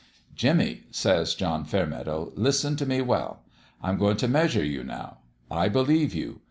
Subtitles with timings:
[0.29, 3.43] 4 Jimmie,' says John Fairmeadow, * listen t' me well:
[3.83, 5.19] I'm goin' t' measure you, now.
[5.51, 6.39] I believe you.